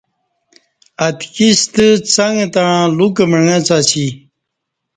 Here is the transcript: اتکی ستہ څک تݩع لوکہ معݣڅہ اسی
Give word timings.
اتکی 1.05 1.49
ستہ 1.59 1.85
څک 2.13 2.35
تݩع 2.53 2.79
لوکہ 2.97 3.23
معݣڅہ 3.31 3.77
اسی 3.83 4.05